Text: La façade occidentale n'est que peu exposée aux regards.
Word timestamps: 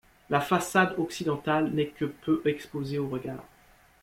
La 0.31 0.41
façade 0.41 0.95
occidentale 0.97 1.69
n'est 1.73 1.89
que 1.89 2.05
peu 2.05 2.41
exposée 2.45 2.97
aux 2.97 3.07
regards. 3.07 3.45